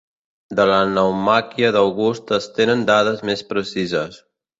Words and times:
De 0.59 0.63
la 0.69 0.77
naumàquia 0.93 1.69
d'August 1.75 2.33
es 2.39 2.47
tenen 2.55 2.81
dades 2.91 3.21
més 3.31 3.45
precises. 3.53 4.19